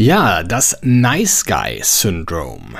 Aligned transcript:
Ja, 0.00 0.44
das 0.44 0.78
Nice 0.80 1.44
Guy 1.44 1.80
Syndrome. 1.82 2.78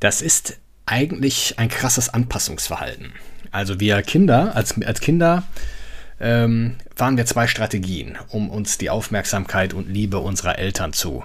Das 0.00 0.22
ist 0.22 0.56
eigentlich 0.86 1.58
ein 1.58 1.68
krasses 1.68 2.08
Anpassungsverhalten. 2.08 3.12
Also 3.50 3.78
wir 3.78 4.00
Kinder, 4.00 4.56
als, 4.56 4.80
als 4.80 5.00
Kinder 5.00 5.42
ähm, 6.18 6.76
waren 6.96 7.18
wir 7.18 7.26
zwei 7.26 7.46
Strategien, 7.46 8.16
um 8.28 8.48
uns 8.48 8.78
die 8.78 8.88
Aufmerksamkeit 8.88 9.74
und 9.74 9.90
Liebe 9.90 10.18
unserer 10.18 10.58
Eltern 10.58 10.94
zu 10.94 11.24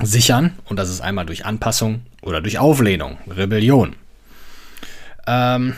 sichern. 0.00 0.58
Und 0.64 0.78
das 0.78 0.88
ist 0.88 1.02
einmal 1.02 1.26
durch 1.26 1.44
Anpassung 1.44 2.00
oder 2.22 2.40
durch 2.40 2.58
Auflehnung, 2.58 3.18
Rebellion. 3.28 3.96
Ähm, 5.26 5.74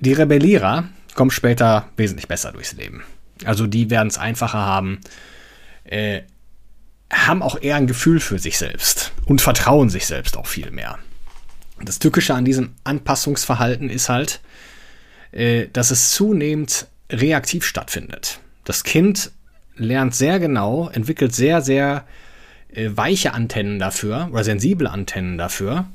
die 0.00 0.12
Rebellierer 0.12 0.88
kommen 1.14 1.30
später 1.30 1.88
wesentlich 1.96 2.26
besser 2.26 2.50
durchs 2.50 2.72
Leben. 2.72 3.04
Also 3.44 3.68
die 3.68 3.90
werden 3.90 4.08
es 4.08 4.18
einfacher 4.18 4.58
haben, 4.58 5.00
äh, 5.84 6.22
haben 7.12 7.42
auch 7.42 7.60
eher 7.60 7.76
ein 7.76 7.86
Gefühl 7.86 8.20
für 8.20 8.38
sich 8.38 8.58
selbst 8.58 9.12
und 9.26 9.40
vertrauen 9.40 9.90
sich 9.90 10.06
selbst 10.06 10.36
auch 10.36 10.46
viel 10.46 10.70
mehr. 10.70 10.98
Das 11.84 11.98
Tückische 11.98 12.34
an 12.34 12.44
diesem 12.44 12.74
Anpassungsverhalten 12.84 13.90
ist 13.90 14.08
halt, 14.08 14.40
äh, 15.32 15.68
dass 15.72 15.90
es 15.90 16.10
zunehmend 16.12 16.86
reaktiv 17.10 17.64
stattfindet. 17.64 18.40
Das 18.64 18.84
Kind 18.84 19.30
lernt 19.76 20.14
sehr 20.14 20.38
genau, 20.38 20.88
entwickelt 20.88 21.34
sehr, 21.34 21.60
sehr 21.60 22.06
äh, 22.72 22.90
weiche 22.94 23.34
Antennen 23.34 23.78
dafür 23.78 24.28
oder 24.32 24.44
sensible 24.44 24.88
Antennen 24.88 25.38
dafür, 25.38 25.86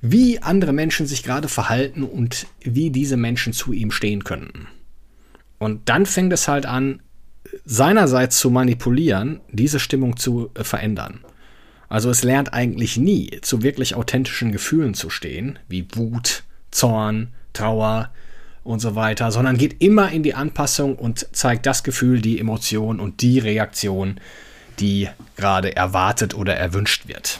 wie 0.00 0.42
andere 0.42 0.72
Menschen 0.72 1.06
sich 1.06 1.22
gerade 1.22 1.48
verhalten 1.48 2.02
und 2.02 2.46
wie 2.60 2.90
diese 2.90 3.16
Menschen 3.16 3.52
zu 3.52 3.72
ihm 3.72 3.90
stehen 3.90 4.24
könnten. 4.24 4.68
Und 5.58 5.88
dann 5.88 6.04
fängt 6.04 6.32
es 6.32 6.48
halt 6.48 6.66
an, 6.66 7.00
seinerseits 7.64 8.38
zu 8.38 8.50
manipulieren, 8.50 9.40
diese 9.50 9.80
Stimmung 9.80 10.16
zu 10.16 10.50
äh, 10.54 10.64
verändern. 10.64 11.20
Also 11.88 12.10
es 12.10 12.24
lernt 12.24 12.52
eigentlich 12.52 12.96
nie 12.96 13.40
zu 13.42 13.62
wirklich 13.62 13.94
authentischen 13.94 14.52
Gefühlen 14.52 14.94
zu 14.94 15.10
stehen, 15.10 15.58
wie 15.68 15.86
Wut, 15.94 16.42
Zorn, 16.70 17.28
Trauer 17.52 18.10
und 18.64 18.80
so 18.80 18.94
weiter, 18.96 19.30
sondern 19.30 19.58
geht 19.58 19.82
immer 19.82 20.10
in 20.10 20.22
die 20.22 20.34
Anpassung 20.34 20.96
und 20.96 21.28
zeigt 21.36 21.66
das 21.66 21.84
Gefühl, 21.84 22.20
die 22.20 22.40
Emotion 22.40 22.98
und 22.98 23.20
die 23.20 23.38
Reaktion, 23.38 24.18
die 24.80 25.08
gerade 25.36 25.76
erwartet 25.76 26.34
oder 26.34 26.56
erwünscht 26.56 27.06
wird. 27.06 27.38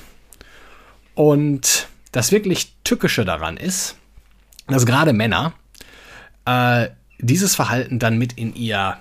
Und 1.14 1.88
das 2.12 2.30
wirklich 2.30 2.74
Tückische 2.84 3.24
daran 3.24 3.56
ist, 3.56 3.96
dass 4.68 4.86
gerade 4.86 5.12
Männer 5.12 5.54
äh, 6.44 6.88
dieses 7.18 7.54
Verhalten 7.54 7.98
dann 7.98 8.18
mit 8.18 8.34
in 8.34 8.54
ihr 8.54 8.98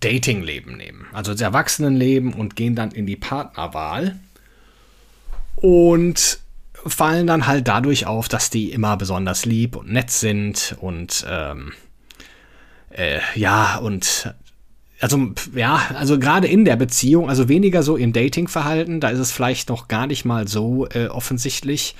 Datingleben 0.00 0.76
nehmen, 0.76 1.06
also 1.12 1.32
das 1.32 1.40
Erwachsenenleben 1.40 2.32
und 2.32 2.56
gehen 2.56 2.74
dann 2.74 2.90
in 2.90 3.06
die 3.06 3.16
Partnerwahl 3.16 4.18
und 5.56 6.40
fallen 6.86 7.26
dann 7.26 7.46
halt 7.46 7.68
dadurch 7.68 8.06
auf, 8.06 8.28
dass 8.28 8.50
die 8.50 8.72
immer 8.72 8.96
besonders 8.96 9.46
lieb 9.46 9.76
und 9.76 9.90
nett 9.90 10.10
sind 10.10 10.76
und 10.80 11.24
ähm, 11.28 11.72
äh, 12.90 13.20
ja 13.34 13.76
und 13.76 14.34
also 15.00 15.32
ja, 15.54 15.82
also 15.94 16.18
gerade 16.18 16.46
in 16.46 16.64
der 16.64 16.76
Beziehung, 16.76 17.28
also 17.28 17.48
weniger 17.48 17.82
so 17.82 17.96
im 17.96 18.12
Datingverhalten, 18.12 19.00
da 19.00 19.10
ist 19.10 19.18
es 19.18 19.32
vielleicht 19.32 19.68
noch 19.68 19.88
gar 19.88 20.06
nicht 20.06 20.24
mal 20.24 20.48
so 20.48 20.86
äh, 20.88 21.08
offensichtlich, 21.08 21.94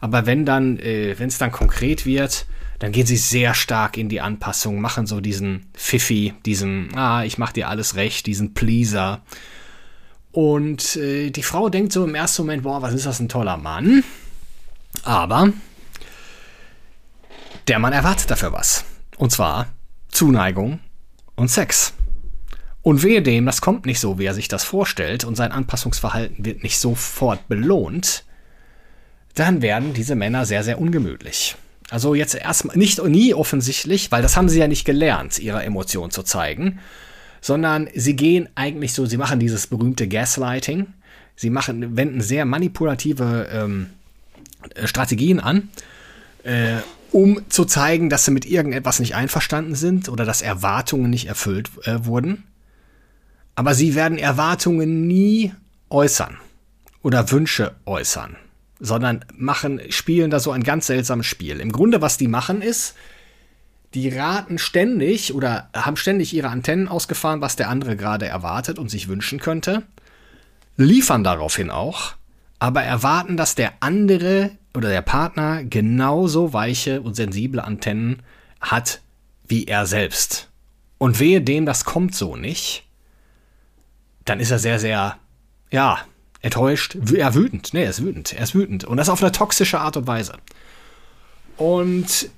aber 0.00 0.26
wenn 0.26 0.44
dann, 0.44 0.78
äh, 0.78 1.18
wenn 1.18 1.28
es 1.28 1.38
dann 1.38 1.52
konkret 1.52 2.06
wird, 2.06 2.46
dann 2.78 2.92
gehen 2.92 3.06
sie 3.06 3.16
sehr 3.16 3.54
stark 3.54 3.96
in 3.96 4.08
die 4.08 4.20
Anpassung, 4.20 4.80
machen 4.80 5.06
so 5.06 5.20
diesen 5.20 5.70
Pfiffi, 5.74 6.34
diesen, 6.44 6.96
ah, 6.96 7.24
ich 7.24 7.38
mach 7.38 7.52
dir 7.52 7.68
alles 7.68 7.96
recht, 7.96 8.26
diesen 8.26 8.54
Pleaser. 8.54 9.22
Und 10.32 10.96
äh, 10.96 11.30
die 11.30 11.42
Frau 11.42 11.70
denkt 11.70 11.92
so 11.92 12.04
im 12.04 12.14
ersten 12.14 12.42
Moment, 12.42 12.64
boah, 12.64 12.82
was 12.82 12.92
ist 12.92 13.06
das 13.06 13.20
ein 13.20 13.28
toller 13.28 13.56
Mann. 13.56 14.04
Aber 15.04 15.52
der 17.68 17.78
Mann 17.78 17.92
erwartet 17.92 18.30
dafür 18.30 18.52
was. 18.52 18.84
Und 19.16 19.32
zwar 19.32 19.68
Zuneigung 20.08 20.80
und 21.34 21.50
Sex. 21.50 21.94
Und 22.82 23.02
wehe 23.02 23.22
dem, 23.22 23.46
das 23.46 23.60
kommt 23.60 23.86
nicht 23.86 23.98
so, 23.98 24.18
wie 24.18 24.26
er 24.26 24.34
sich 24.34 24.46
das 24.46 24.62
vorstellt, 24.62 25.24
und 25.24 25.34
sein 25.34 25.50
Anpassungsverhalten 25.50 26.44
wird 26.44 26.62
nicht 26.62 26.78
sofort 26.78 27.48
belohnt, 27.48 28.24
dann 29.34 29.60
werden 29.60 29.92
diese 29.92 30.14
Männer 30.14 30.46
sehr, 30.46 30.62
sehr 30.62 30.80
ungemütlich. 30.80 31.56
Also 31.88 32.14
jetzt 32.14 32.34
erstmal 32.34 32.76
nicht 32.76 33.02
nie 33.04 33.32
offensichtlich, 33.34 34.10
weil 34.10 34.22
das 34.22 34.36
haben 34.36 34.48
sie 34.48 34.58
ja 34.58 34.66
nicht 34.66 34.84
gelernt, 34.84 35.38
ihre 35.38 35.62
Emotionen 35.62 36.10
zu 36.10 36.22
zeigen, 36.24 36.80
sondern 37.40 37.88
sie 37.94 38.16
gehen 38.16 38.48
eigentlich 38.56 38.92
so, 38.92 39.06
sie 39.06 39.16
machen 39.16 39.38
dieses 39.38 39.68
berühmte 39.68 40.08
Gaslighting, 40.08 40.88
sie 41.36 41.50
machen, 41.50 41.96
wenden 41.96 42.20
sehr 42.20 42.44
manipulative 42.44 43.48
ähm, 43.52 43.90
Strategien 44.84 45.38
an, 45.38 45.68
äh, 46.42 46.78
um 47.12 47.40
zu 47.50 47.64
zeigen, 47.64 48.10
dass 48.10 48.24
sie 48.24 48.32
mit 48.32 48.46
irgendetwas 48.46 48.98
nicht 48.98 49.14
einverstanden 49.14 49.76
sind 49.76 50.08
oder 50.08 50.24
dass 50.24 50.42
Erwartungen 50.42 51.10
nicht 51.10 51.26
erfüllt 51.26 51.70
äh, 51.84 52.04
wurden. 52.04 52.42
Aber 53.54 53.74
sie 53.74 53.94
werden 53.94 54.18
Erwartungen 54.18 55.06
nie 55.06 55.52
äußern 55.88 56.36
oder 57.02 57.30
Wünsche 57.30 57.76
äußern 57.86 58.36
sondern 58.78 59.24
machen, 59.34 59.80
spielen 59.90 60.30
da 60.30 60.40
so 60.40 60.52
ein 60.52 60.62
ganz 60.62 60.86
seltsames 60.86 61.26
Spiel. 61.26 61.60
Im 61.60 61.72
Grunde, 61.72 62.02
was 62.02 62.18
die 62.18 62.28
machen, 62.28 62.62
ist, 62.62 62.94
die 63.94 64.08
raten 64.08 64.58
ständig 64.58 65.34
oder 65.34 65.70
haben 65.74 65.96
ständig 65.96 66.34
ihre 66.34 66.48
Antennen 66.48 66.88
ausgefahren, 66.88 67.40
was 67.40 67.56
der 67.56 67.70
andere 67.70 67.96
gerade 67.96 68.26
erwartet 68.26 68.78
und 68.78 68.90
sich 68.90 69.08
wünschen 69.08 69.40
könnte, 69.40 69.84
liefern 70.76 71.24
daraufhin 71.24 71.70
auch, 71.70 72.14
aber 72.58 72.82
erwarten, 72.82 73.36
dass 73.36 73.54
der 73.54 73.72
andere 73.80 74.50
oder 74.74 74.90
der 74.90 75.02
Partner 75.02 75.64
genauso 75.64 76.52
weiche 76.52 77.00
und 77.00 77.14
sensible 77.14 77.64
Antennen 77.64 78.22
hat 78.60 79.00
wie 79.48 79.64
er 79.64 79.86
selbst. 79.86 80.50
Und 80.98 81.20
wehe 81.20 81.40
dem, 81.40 81.66
das 81.66 81.84
kommt 81.84 82.14
so 82.14 82.36
nicht, 82.36 82.84
dann 84.24 84.40
ist 84.40 84.50
er 84.50 84.58
sehr, 84.58 84.78
sehr, 84.78 85.16
ja, 85.70 85.98
enttäuscht, 86.46 86.96
ja, 87.12 87.34
wütend. 87.34 87.74
Nee, 87.74 87.84
er 87.84 87.90
ist 87.90 88.02
wütend. 88.02 88.32
Er 88.32 88.44
ist 88.44 88.54
wütend. 88.54 88.84
Und 88.84 88.96
das 88.96 89.08
auf 89.08 89.22
eine 89.22 89.32
toxische 89.32 89.80
Art 89.80 89.96
und 89.96 90.06
Weise. 90.06 90.34
Und 91.56 92.30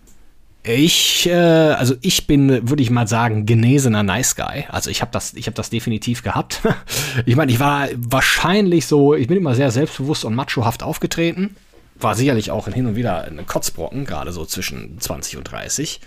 ich, 0.65 1.27
äh, 1.27 1.33
also 1.33 1.95
ich 2.01 2.27
bin, 2.27 2.69
würde 2.69 2.83
ich 2.83 2.91
mal 2.91 3.07
sagen, 3.07 3.47
genesener 3.47 4.03
Nice 4.03 4.37
Guy. 4.37 4.67
Also 4.69 4.91
ich 4.91 5.01
habe 5.01 5.13
das, 5.13 5.35
ich 5.35 5.47
das 5.47 5.71
definitiv 5.71 6.23
gehabt. 6.23 6.61
ich 7.27 7.37
meine, 7.37 7.53
ich 7.53 7.61
war 7.61 7.89
wahrscheinlich 7.97 8.87
so, 8.87 9.15
ich 9.15 9.29
bin 9.29 9.37
immer 9.37 9.55
sehr 9.55 9.71
selbstbewusst 9.71 10.25
und 10.25 10.35
machohaft 10.35 10.83
aufgetreten. 10.83 11.57
War 11.97 12.15
sicherlich 12.15 12.50
auch 12.50 12.69
hin 12.69 12.87
und 12.87 12.97
wieder 12.97 13.25
ein 13.25 13.47
Kotzbrocken, 13.47 14.05
gerade 14.05 14.32
so 14.32 14.44
zwischen 14.44 15.00
20 15.00 15.37
und 15.37 15.44
30. 15.44 16.00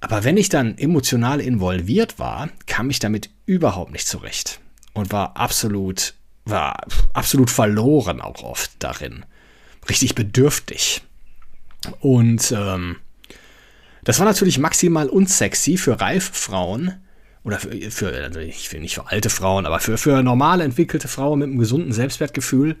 Aber 0.00 0.24
wenn 0.24 0.36
ich 0.36 0.48
dann 0.48 0.76
emotional 0.78 1.40
involviert 1.40 2.18
war, 2.18 2.48
kam 2.66 2.90
ich 2.90 2.98
damit 2.98 3.30
überhaupt 3.46 3.92
nicht 3.92 4.06
zurecht 4.06 4.60
und 4.92 5.12
war 5.12 5.36
absolut 5.36 6.14
war 6.44 6.76
absolut 7.12 7.50
verloren 7.50 8.20
auch 8.20 8.42
oft 8.42 8.72
darin. 8.78 9.24
Richtig 9.88 10.14
bedürftig. 10.14 11.02
Und 12.00 12.52
ähm, 12.56 12.96
das 14.04 14.18
war 14.18 14.26
natürlich 14.26 14.58
maximal 14.58 15.08
unsexy 15.08 15.76
für 15.76 16.00
reife 16.00 16.32
Frauen. 16.32 16.94
Oder 17.42 17.58
für, 17.58 17.90
für 17.90 18.24
also 18.24 18.40
ich 18.40 18.72
will 18.72 18.80
nicht 18.80 18.94
für 18.94 19.08
alte 19.08 19.30
Frauen, 19.30 19.66
aber 19.66 19.80
für, 19.80 19.98
für 19.98 20.22
normal 20.22 20.60
entwickelte 20.60 21.08
Frauen 21.08 21.40
mit 21.40 21.48
einem 21.48 21.58
gesunden 21.58 21.92
Selbstwertgefühl, 21.92 22.76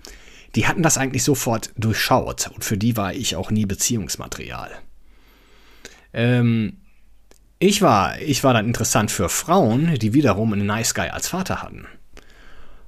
die 0.54 0.66
hatten 0.66 0.82
das 0.82 0.96
eigentlich 0.96 1.24
sofort 1.24 1.70
durchschaut. 1.76 2.50
Und 2.54 2.64
für 2.64 2.78
die 2.78 2.96
war 2.96 3.12
ich 3.12 3.36
auch 3.36 3.50
nie 3.50 3.66
Beziehungsmaterial. 3.66 4.70
Ähm, 6.12 6.78
ich 7.58 7.82
war, 7.82 8.20
ich 8.20 8.44
war 8.44 8.54
dann 8.54 8.66
interessant 8.66 9.10
für 9.10 9.28
Frauen, 9.28 9.94
die 9.98 10.12
wiederum 10.12 10.52
einen 10.52 10.66
Nice 10.66 10.94
Guy 10.94 11.08
als 11.08 11.28
Vater 11.28 11.62
hatten. 11.62 11.86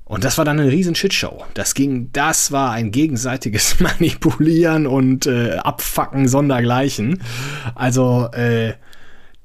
Und 0.06 0.22
das 0.22 0.38
war 0.38 0.44
dann 0.44 0.60
eine 0.60 0.70
riesen 0.70 0.94
Shitshow. 0.94 1.44
Das 1.54 1.74
ging, 1.74 2.10
das 2.12 2.52
war 2.52 2.70
ein 2.70 2.92
gegenseitiges 2.92 3.80
Manipulieren 3.80 4.86
und 4.86 5.26
äh, 5.26 5.56
Abfacken 5.56 6.28
sondergleichen. 6.28 7.22
Also, 7.74 8.28
äh, 8.32 8.74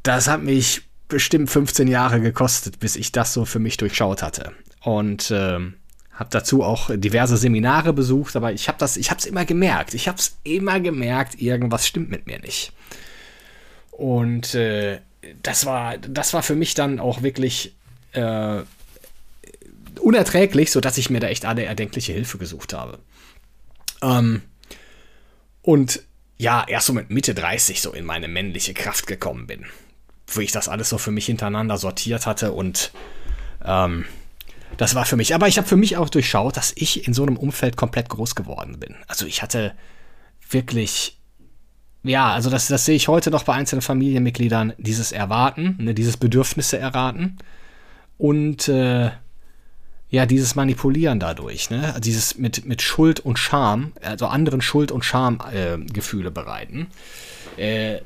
das 0.03 0.27
hat 0.27 0.43
mich 0.43 0.83
bestimmt 1.07 1.49
15 1.49 1.87
Jahre 1.87 2.21
gekostet, 2.21 2.79
bis 2.79 2.95
ich 2.95 3.11
das 3.11 3.33
so 3.33 3.43
für 3.43 3.59
mich 3.59 3.77
durchschaut 3.77 4.21
hatte. 4.21 4.51
Und 4.83 5.31
ähm, 5.35 5.73
habe 6.13 6.29
dazu 6.29 6.63
auch 6.63 6.91
diverse 6.93 7.37
Seminare 7.37 7.91
besucht, 7.91 8.35
aber 8.35 8.53
ich 8.53 8.67
habe 8.67 8.77
das, 8.77 8.97
ich 8.97 9.09
habe 9.09 9.19
es 9.19 9.25
immer 9.25 9.45
gemerkt. 9.45 9.95
Ich 9.95 10.07
habe 10.07 10.19
es 10.19 10.37
immer 10.43 10.79
gemerkt, 10.79 11.41
irgendwas 11.41 11.87
stimmt 11.87 12.11
mit 12.11 12.27
mir 12.27 12.39
nicht. 12.39 12.71
Und 13.89 14.53
äh, 14.53 14.99
das 15.41 15.65
war, 15.65 15.97
das 15.97 16.35
war 16.35 16.43
für 16.43 16.55
mich 16.55 16.75
dann 16.75 16.99
auch 16.99 17.23
wirklich 17.23 17.75
äh, 18.13 18.61
unerträglich, 19.99 20.71
sodass 20.71 20.97
ich 20.97 21.09
mir 21.09 21.19
da 21.19 21.27
echt 21.27 21.45
alle 21.45 21.63
erdenkliche 21.63 22.13
Hilfe 22.13 22.37
gesucht 22.37 22.73
habe. 22.73 22.99
Ähm, 24.01 24.41
und 25.61 26.01
ja, 26.37 26.65
erst 26.67 26.87
so 26.87 26.93
mit 26.93 27.09
Mitte 27.09 27.33
30 27.33 27.81
so 27.81 27.91
in 27.93 28.05
meine 28.05 28.27
männliche 28.27 28.73
Kraft 28.73 29.07
gekommen 29.07 29.47
bin. 29.47 29.65
Wo 30.27 30.39
ich 30.39 30.51
das 30.51 30.69
alles 30.69 30.89
so 30.89 30.97
für 30.97 31.11
mich 31.11 31.25
hintereinander 31.25 31.77
sortiert 31.77 32.25
hatte 32.25 32.51
und 32.53 32.91
ähm, 33.63 34.05
das 34.77 34.95
war 34.95 35.05
für 35.05 35.17
mich. 35.17 35.35
Aber 35.35 35.47
ich 35.47 35.57
habe 35.57 35.67
für 35.67 35.77
mich 35.77 35.97
auch 35.97 36.09
durchschaut, 36.09 36.57
dass 36.57 36.73
ich 36.75 37.07
in 37.07 37.13
so 37.13 37.23
einem 37.23 37.37
Umfeld 37.37 37.77
komplett 37.77 38.09
groß 38.09 38.35
geworden 38.35 38.79
bin. 38.79 38.95
Also 39.07 39.25
ich 39.25 39.41
hatte 39.41 39.73
wirklich, 40.49 41.19
ja, 42.03 42.31
also 42.33 42.49
das, 42.49 42.67
das 42.67 42.85
sehe 42.85 42.95
ich 42.95 43.07
heute 43.07 43.29
noch 43.29 43.43
bei 43.43 43.53
einzelnen 43.53 43.81
Familienmitgliedern, 43.81 44.73
dieses 44.77 45.11
Erwarten, 45.11 45.77
ne, 45.79 45.93
dieses 45.93 46.17
Bedürfnisse 46.17 46.79
erraten 46.79 47.37
und 48.17 48.67
äh, 48.67 49.11
ja, 50.11 50.25
dieses 50.25 50.55
Manipulieren 50.55 51.21
dadurch, 51.21 51.69
ne? 51.69 51.95
Dieses 52.03 52.37
mit, 52.37 52.65
mit 52.65 52.81
Schuld 52.81 53.21
und 53.21 53.39
Scham, 53.39 53.93
also 54.01 54.27
anderen 54.27 54.61
Schuld 54.61 54.91
und 54.91 55.05
Schamgefühle 55.05 56.27
äh, 56.27 56.31
bereiten. 56.31 56.87
Äh, 57.55 57.99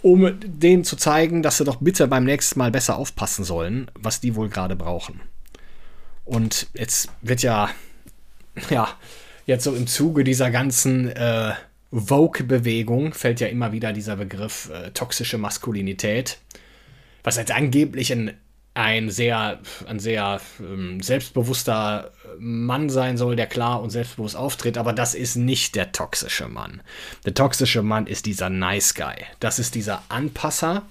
um 0.00 0.32
denen 0.40 0.84
zu 0.84 0.96
zeigen, 0.96 1.42
dass 1.42 1.58
sie 1.58 1.64
doch 1.64 1.76
bitte 1.76 2.08
beim 2.08 2.24
nächsten 2.24 2.58
Mal 2.58 2.70
besser 2.70 2.96
aufpassen 2.96 3.44
sollen, 3.44 3.90
was 3.94 4.20
die 4.20 4.36
wohl 4.36 4.48
gerade 4.48 4.74
brauchen. 4.74 5.20
Und 6.24 6.68
jetzt 6.72 7.10
wird 7.20 7.42
ja, 7.42 7.68
ja, 8.70 8.88
jetzt 9.44 9.64
so 9.64 9.74
im 9.74 9.86
Zuge 9.86 10.24
dieser 10.24 10.50
ganzen 10.50 11.10
äh, 11.10 11.52
Vogue-Bewegung 11.92 13.12
fällt 13.12 13.40
ja 13.40 13.48
immer 13.48 13.72
wieder 13.72 13.92
dieser 13.92 14.16
Begriff 14.16 14.70
äh, 14.70 14.92
toxische 14.92 15.36
Maskulinität, 15.36 16.38
was 17.22 17.36
jetzt 17.36 17.52
angeblich 17.52 18.12
ein 18.12 18.32
ein 18.78 19.10
sehr, 19.10 19.58
ein 19.88 19.98
sehr 19.98 20.40
ähm, 20.60 21.02
selbstbewusster 21.02 22.12
Mann 22.38 22.88
sein 22.90 23.16
soll, 23.16 23.34
der 23.34 23.48
klar 23.48 23.82
und 23.82 23.90
selbstbewusst 23.90 24.36
auftritt, 24.36 24.78
aber 24.78 24.92
das 24.92 25.16
ist 25.16 25.34
nicht 25.34 25.74
der 25.74 25.90
toxische 25.90 26.46
Mann. 26.46 26.80
Der 27.24 27.34
toxische 27.34 27.82
Mann 27.82 28.06
ist 28.06 28.24
dieser 28.24 28.50
Nice 28.50 28.94
Guy. 28.94 29.16
Das 29.40 29.58
ist 29.58 29.74
dieser 29.74 30.04
Anpasser, 30.08 30.82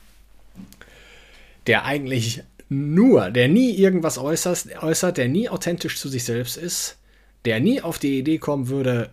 der 1.66 1.86
eigentlich 1.86 2.44
nur, 2.68 3.32
der 3.32 3.48
nie 3.48 3.74
irgendwas 3.74 4.18
äußert, 4.18 4.84
äußert, 4.84 5.16
der 5.16 5.30
nie 5.30 5.48
authentisch 5.48 5.98
zu 5.98 6.10
sich 6.10 6.26
selbst 6.26 6.58
ist, 6.58 6.98
der 7.46 7.62
nie 7.62 7.82
auf 7.82 8.00
die 8.00 8.20
Idee 8.20 8.38
kommen 8.38 8.68
würde, 8.68 9.12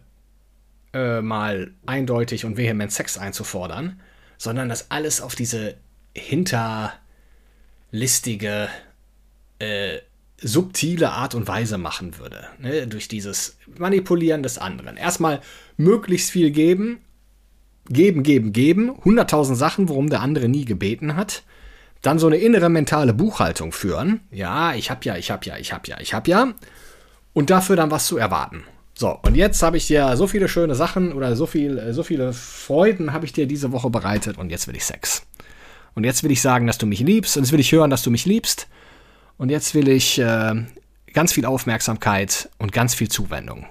äh, 0.93 1.21
mal 1.21 1.71
eindeutig 1.87 2.45
und 2.45 2.57
vehement 2.57 2.91
Sex 2.91 3.19
einzufordern, 3.19 4.01
sondern 4.37 4.69
das 4.69 4.91
alles 4.91 5.21
auf 5.21 5.37
diese 5.37 5.77
hinter 6.13 6.93
listige, 7.95 8.69
äh, 9.61 9.99
subtile 10.41 11.13
Art 11.13 11.37
und 11.37 11.47
Weise 11.47 11.79
machen 11.79 12.19
würde. 12.19 12.45
Ne? 12.59 12.89
Durch 12.89 13.07
dieses 13.07 13.57
Manipulieren 13.79 14.43
des 14.43 14.59
anderen. 14.59 14.97
Erstmal 14.97 15.41
möglichst 15.77 16.31
viel 16.31 16.51
geben, 16.51 16.99
geben, 17.89 18.25
geben, 18.25 18.53
geben, 18.53 18.91
100.000 18.91 19.55
Sachen, 19.55 19.89
worum 19.89 20.11
der 20.11 20.23
andere 20.23 20.49
nie 20.49 20.65
gebeten 20.65 21.15
hat. 21.15 21.45
Dann 22.03 22.19
so 22.19 22.27
eine 22.27 22.37
innere 22.37 22.69
mentale 22.69 23.15
Buchhaltung 23.15 23.71
führen. 23.71 24.21
Ja, 24.33 24.75
ich 24.75 24.91
hab 24.91 25.05
ja, 25.05 25.17
ich 25.17 25.31
hab 25.31 25.47
ja, 25.47 25.57
ich 25.57 25.73
hab 25.73 25.87
ja, 25.87 25.97
ich 26.01 26.13
hab 26.13 26.27
ja. 26.27 26.53
Und 27.33 27.51
dafür 27.51 27.77
dann 27.77 27.93
was 27.93 28.07
zu 28.07 28.17
erwarten. 28.17 28.65
So, 28.95 29.19
und 29.23 29.37
jetzt 29.37 29.63
habe 29.63 29.77
ich 29.77 29.87
dir 29.87 30.17
so 30.17 30.27
viele 30.27 30.49
schöne 30.49 30.75
Sachen 30.75 31.13
oder 31.13 31.37
so, 31.37 31.47
viel, 31.47 31.93
so 31.93 32.03
viele 32.03 32.33
Freuden 32.33 33.13
habe 33.13 33.25
ich 33.25 33.33
dir 33.33 33.47
diese 33.47 33.71
Woche 33.71 33.89
bereitet 33.89 34.37
und 34.37 34.51
jetzt 34.51 34.67
will 34.67 34.77
ich 34.77 34.85
Sex. 34.85 35.25
Und 35.95 36.05
jetzt 36.05 36.23
will 36.23 36.31
ich 36.31 36.41
sagen, 36.41 36.67
dass 36.67 36.79
du 36.79 36.87
mich 36.87 37.01
liebst. 37.01 37.37
Und 37.37 37.45
jetzt 37.45 37.53
will 37.53 37.61
ich 37.61 37.73
hören, 37.73 37.91
dass 37.91 38.03
du 38.03 38.11
mich 38.11 38.27
liebst. 38.27 38.69
Und 39.37 39.51
jetzt 39.51 39.75
will 39.75 39.89
ich 39.89 40.19
äh, 40.19 40.55
ganz 41.13 41.33
viel 41.33 41.45
Aufmerksamkeit 41.45 42.49
und 42.59 42.73
ganz 42.73 42.95
viel 42.95 43.09
Zuwendung. 43.09 43.67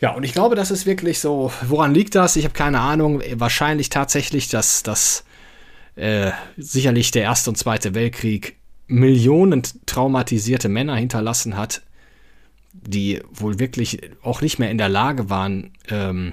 Ja, 0.00 0.12
und 0.12 0.22
ich 0.22 0.32
glaube, 0.32 0.54
das 0.54 0.70
ist 0.70 0.86
wirklich 0.86 1.18
so. 1.18 1.52
Woran 1.62 1.92
liegt 1.92 2.14
das? 2.14 2.36
Ich 2.36 2.44
habe 2.44 2.54
keine 2.54 2.80
Ahnung. 2.80 3.22
Wahrscheinlich 3.34 3.90
tatsächlich, 3.90 4.48
dass 4.48 4.82
das 4.82 5.24
äh, 5.96 6.30
sicherlich 6.56 7.10
der 7.10 7.22
Erste 7.22 7.50
und 7.50 7.56
Zweite 7.56 7.94
Weltkrieg 7.94 8.56
Millionen 8.86 9.62
traumatisierte 9.86 10.68
Männer 10.68 10.96
hinterlassen 10.96 11.56
hat, 11.56 11.82
die 12.72 13.22
wohl 13.30 13.58
wirklich 13.58 14.00
auch 14.22 14.40
nicht 14.40 14.58
mehr 14.58 14.70
in 14.70 14.78
der 14.78 14.88
Lage 14.88 15.30
waren, 15.30 15.72
ähm, 15.88 16.32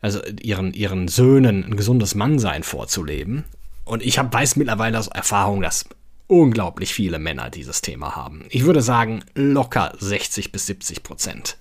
also 0.00 0.20
ihren, 0.40 0.72
ihren 0.72 1.08
Söhnen 1.08 1.64
ein 1.64 1.76
gesundes 1.76 2.14
Mannsein 2.14 2.62
vorzuleben. 2.62 3.44
Und 3.84 4.02
ich 4.02 4.18
hab, 4.18 4.32
weiß 4.32 4.56
mittlerweile 4.56 4.98
aus 4.98 5.08
Erfahrung, 5.08 5.62
dass 5.62 5.86
unglaublich 6.26 6.92
viele 6.92 7.18
Männer 7.18 7.50
dieses 7.50 7.80
Thema 7.80 8.14
haben. 8.14 8.44
Ich 8.50 8.64
würde 8.64 8.82
sagen, 8.82 9.24
locker 9.34 9.94
60 9.98 10.52
bis 10.52 10.66
70 10.66 11.02
Prozent. 11.02 11.56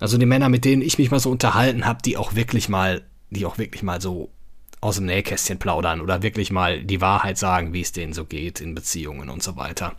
Also 0.00 0.18
die 0.18 0.26
Männer, 0.26 0.48
mit 0.48 0.64
denen 0.64 0.82
ich 0.82 0.98
mich 0.98 1.10
mal 1.10 1.20
so 1.20 1.30
unterhalten 1.30 1.86
habe, 1.86 2.02
die 2.04 2.16
auch 2.16 2.34
wirklich 2.34 2.68
mal, 2.68 3.02
die 3.30 3.46
auch 3.46 3.58
wirklich 3.58 3.82
mal 3.82 4.00
so 4.00 4.30
aus 4.80 4.96
dem 4.96 5.06
Nähkästchen 5.06 5.58
plaudern 5.58 6.00
oder 6.00 6.22
wirklich 6.22 6.50
mal 6.50 6.82
die 6.82 7.00
Wahrheit 7.00 7.38
sagen, 7.38 7.72
wie 7.72 7.80
es 7.80 7.92
denen 7.92 8.12
so 8.12 8.24
geht 8.24 8.60
in 8.60 8.74
Beziehungen 8.74 9.28
und 9.28 9.42
so 9.42 9.56
weiter. 9.56 9.94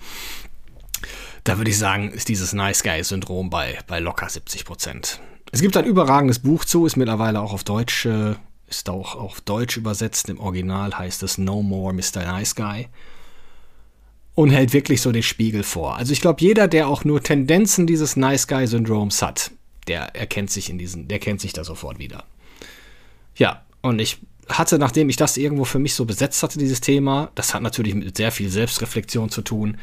Da 1.44 1.58
würde 1.58 1.72
ich 1.72 1.78
sagen, 1.78 2.12
ist 2.12 2.30
dieses 2.30 2.54
Nice 2.54 2.84
Guy-Syndrom 2.84 3.50
bei, 3.50 3.80
bei 3.88 4.00
locker 4.00 4.30
70 4.30 4.66
Prozent. 4.66 5.20
Es 5.52 5.62
gibt 5.62 5.76
ein 5.78 5.86
überragendes 5.86 6.40
Buch 6.40 6.66
zu, 6.66 6.86
ist 6.86 6.96
mittlerweile 6.96 7.42
auch 7.42 7.54
auf 7.54 7.64
Deutsch, 7.64 8.06
äh, 8.06 8.36
ist 8.68 8.90
auch 8.90 9.16
auf 9.16 9.42
Deutsch 9.42 9.78
übersetzt. 9.78 10.30
Im 10.30 10.40
Original 10.40 10.98
heißt 10.98 11.24
es 11.24 11.38
No 11.38 11.62
More 11.62 11.94
Mr. 11.94 12.24
Nice 12.24 12.56
Guy. 12.56 12.88
Und 14.36 14.52
hält 14.52 14.74
wirklich 14.74 15.02
so 15.02 15.12
den 15.12 15.24
Spiegel 15.24 15.64
vor. 15.64 15.98
Also 15.98 16.14
ich 16.14 16.22
glaube, 16.22 16.42
jeder, 16.42 16.68
der 16.68 16.88
auch 16.88 17.04
nur 17.04 17.22
Tendenzen 17.22 17.88
dieses 17.88 18.16
Nice 18.16 18.48
Guy-Syndroms 18.48 19.22
hat, 19.22 19.52
der 19.88 20.16
erkennt 20.16 20.50
sich 20.50 20.70
in 20.70 20.78
diesen, 20.78 21.08
der 21.08 21.20
kennt 21.20 21.42
sich 21.42 21.52
da 21.52 21.64
sofort 21.64 22.00
wieder. 22.00 22.24
Ja, 23.36 23.66
und 23.82 24.00
ich 24.00 24.20
hatte, 24.48 24.80
nachdem 24.80 25.10
ich 25.10 25.18
das 25.18 25.36
irgendwo 25.36 25.66
für 25.66 25.80
mich 25.80 25.94
so 25.94 26.06
besetzt 26.06 26.42
hatte, 26.42 26.58
dieses 26.58 26.80
Thema, 26.80 27.32
das 27.36 27.54
hat 27.54 27.62
natürlich 27.62 27.96
mit 27.96 28.16
sehr 28.16 28.32
viel 28.32 28.50
Selbstreflexion 28.50 29.30
zu 29.30 29.42
tun, 29.42 29.78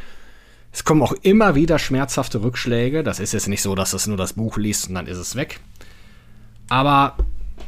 es 0.76 0.84
kommen 0.84 1.00
auch 1.00 1.14
immer 1.22 1.54
wieder 1.54 1.78
schmerzhafte 1.78 2.42
Rückschläge. 2.42 3.02
Das 3.02 3.18
ist 3.18 3.32
jetzt 3.32 3.48
nicht 3.48 3.62
so, 3.62 3.74
dass 3.74 3.92
du 3.92 4.10
nur 4.10 4.18
das 4.18 4.34
Buch 4.34 4.58
liest 4.58 4.90
und 4.90 4.94
dann 4.94 5.06
ist 5.06 5.16
es 5.16 5.34
weg. 5.34 5.58
Aber 6.68 7.16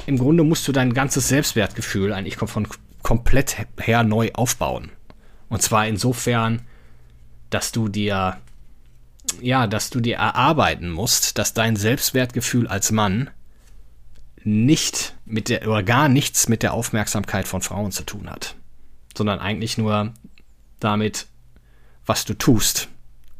im 0.04 0.18
Grunde 0.18 0.44
musst 0.44 0.68
du 0.68 0.72
dein 0.72 0.92
ganzes 0.92 1.26
Selbstwertgefühl 1.26 2.12
eigentlich 2.12 2.36
von 2.36 2.68
komplett 3.02 3.56
her 3.78 4.02
neu 4.02 4.30
aufbauen. 4.34 4.90
Und 5.48 5.62
zwar 5.62 5.86
insofern, 5.86 6.60
dass 7.48 7.72
du 7.72 7.88
dir, 7.88 8.36
ja, 9.40 9.66
dass 9.66 9.88
du 9.88 10.00
dir 10.00 10.16
erarbeiten 10.16 10.90
musst, 10.90 11.38
dass 11.38 11.54
dein 11.54 11.76
Selbstwertgefühl 11.76 12.68
als 12.68 12.92
Mann 12.92 13.30
nicht 14.44 15.16
mit 15.24 15.48
der, 15.48 15.66
oder 15.66 15.82
gar 15.82 16.10
nichts 16.10 16.46
mit 16.46 16.62
der 16.62 16.74
Aufmerksamkeit 16.74 17.48
von 17.48 17.62
Frauen 17.62 17.90
zu 17.90 18.04
tun 18.04 18.28
hat. 18.28 18.54
Sondern 19.16 19.38
eigentlich 19.38 19.78
nur 19.78 20.12
damit, 20.78 21.26
was 22.04 22.26
du 22.26 22.34
tust 22.34 22.90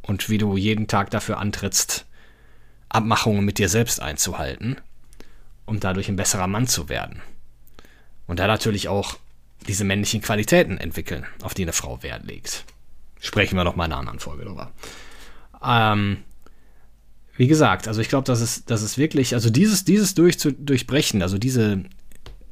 und 0.09 0.29
wie 0.31 0.39
du 0.39 0.57
jeden 0.57 0.89
Tag 0.89 1.11
dafür 1.11 1.39
antrittst, 1.39 2.07
Abmachungen 2.89 3.45
mit 3.45 3.59
dir 3.59 3.69
selbst 3.69 4.01
einzuhalten, 4.01 4.77
um 5.67 5.79
dadurch 5.79 6.09
ein 6.09 6.17
besserer 6.17 6.47
Mann 6.47 6.67
zu 6.67 6.89
werden. 6.89 7.21
Und 8.27 8.39
da 8.39 8.47
natürlich 8.47 8.89
auch 8.89 9.19
diese 9.67 9.85
männlichen 9.85 10.23
Qualitäten 10.23 10.79
entwickeln, 10.79 11.27
auf 11.43 11.53
die 11.53 11.63
eine 11.63 11.75
Frau 11.75 12.03
Wert 12.03 12.25
legt. 12.25 12.65
Sprechen 13.21 13.57
wir 13.57 13.65
noch 13.65 13.77
mal 13.77 13.85
in 13.85 13.93
einer 13.93 14.01
anderen 14.01 14.19
Folge 14.19 14.47
drüber. 14.47 14.73
Ähm, 15.63 16.19
wie 17.37 17.47
gesagt, 17.47 17.87
also 17.87 18.01
ich 18.01 18.09
glaube, 18.09 18.25
dass 18.25 18.41
es, 18.41 18.65
dass 18.65 18.81
es 18.81 18.97
wirklich, 18.97 19.35
also 19.35 19.51
dieses, 19.51 19.85
dieses 19.85 20.15
durchzu, 20.15 20.53
durchbrechen, 20.53 21.21
also 21.21 21.37
diese, 21.37 21.85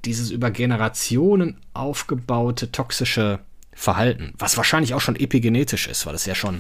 dieses 0.05 0.31
über 0.31 0.51
Generationen 0.51 1.59
aufgebaute 1.73 2.71
toxische 2.71 3.39
Verhalten, 3.73 4.35
was 4.37 4.59
wahrscheinlich 4.59 4.93
auch 4.93 5.01
schon 5.01 5.17
epigenetisch 5.17 5.87
ist, 5.87 6.05
weil 6.05 6.15
es 6.15 6.27
ja 6.27 6.35
schon 6.35 6.59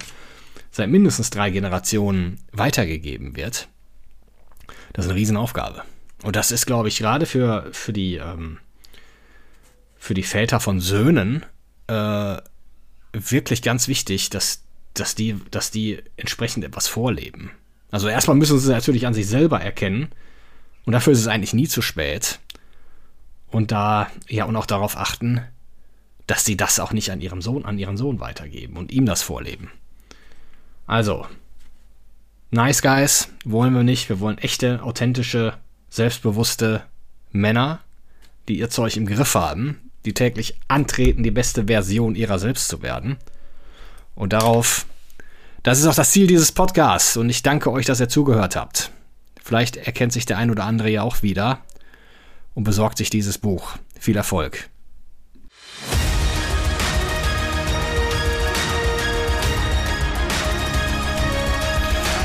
seit 0.76 0.90
mindestens 0.90 1.30
drei 1.30 1.50
Generationen 1.50 2.38
weitergegeben 2.52 3.34
wird. 3.34 3.68
Das 4.92 5.06
ist 5.06 5.10
eine 5.10 5.18
Riesenaufgabe. 5.18 5.82
Und 6.22 6.36
das 6.36 6.52
ist, 6.52 6.66
glaube 6.66 6.88
ich, 6.88 6.98
gerade 6.98 7.24
für, 7.24 7.68
für, 7.72 7.94
die, 7.94 8.16
ähm, 8.16 8.58
für 9.96 10.12
die 10.12 10.22
Väter 10.22 10.60
von 10.60 10.80
Söhnen 10.80 11.46
äh, 11.86 12.36
wirklich 13.12 13.62
ganz 13.62 13.88
wichtig, 13.88 14.28
dass, 14.28 14.64
dass, 14.92 15.14
die, 15.14 15.36
dass 15.50 15.70
die 15.70 16.02
entsprechend 16.18 16.62
etwas 16.62 16.88
vorleben. 16.88 17.52
Also 17.90 18.08
erstmal 18.08 18.36
müssen 18.36 18.58
sie 18.58 18.70
natürlich 18.70 19.06
an 19.06 19.14
sich 19.14 19.26
selber 19.26 19.60
erkennen. 19.60 20.08
Und 20.84 20.92
dafür 20.92 21.14
ist 21.14 21.20
es 21.20 21.28
eigentlich 21.28 21.54
nie 21.54 21.68
zu 21.68 21.80
spät. 21.80 22.38
Und 23.50 23.72
da, 23.72 24.10
ja, 24.28 24.44
und 24.44 24.56
auch 24.56 24.66
darauf 24.66 24.98
achten, 24.98 25.40
dass 26.26 26.44
sie 26.44 26.58
das 26.58 26.80
auch 26.80 26.92
nicht 26.92 27.10
an 27.10 27.22
ihrem 27.22 27.40
Sohn, 27.40 27.64
an 27.64 27.78
ihren 27.78 27.96
Sohn 27.96 28.20
weitergeben 28.20 28.76
und 28.76 28.92
ihm 28.92 29.06
das 29.06 29.22
vorleben. 29.22 29.70
Also, 30.86 31.26
Nice 32.50 32.80
Guys 32.80 33.28
wollen 33.44 33.74
wir 33.74 33.82
nicht. 33.82 34.08
Wir 34.08 34.20
wollen 34.20 34.38
echte, 34.38 34.82
authentische, 34.82 35.54
selbstbewusste 35.90 36.82
Männer, 37.32 37.80
die 38.48 38.58
ihr 38.58 38.70
Zeug 38.70 38.96
im 38.96 39.06
Griff 39.06 39.34
haben, 39.34 39.90
die 40.04 40.14
täglich 40.14 40.58
antreten, 40.68 41.22
die 41.22 41.32
beste 41.32 41.64
Version 41.64 42.14
ihrer 42.14 42.38
selbst 42.38 42.68
zu 42.68 42.82
werden. 42.82 43.16
Und 44.14 44.32
darauf, 44.32 44.86
das 45.64 45.80
ist 45.80 45.86
auch 45.86 45.94
das 45.94 46.12
Ziel 46.12 46.28
dieses 46.28 46.52
Podcasts. 46.52 47.16
Und 47.16 47.28
ich 47.28 47.42
danke 47.42 47.72
euch, 47.72 47.86
dass 47.86 48.00
ihr 48.00 48.08
zugehört 48.08 48.54
habt. 48.54 48.90
Vielleicht 49.42 49.76
erkennt 49.76 50.12
sich 50.12 50.26
der 50.26 50.38
ein 50.38 50.50
oder 50.50 50.64
andere 50.64 50.88
ja 50.88 51.02
auch 51.02 51.22
wieder 51.22 51.58
und 52.54 52.64
besorgt 52.64 52.98
sich 52.98 53.10
dieses 53.10 53.38
Buch. 53.38 53.76
Viel 53.98 54.16
Erfolg. 54.16 54.70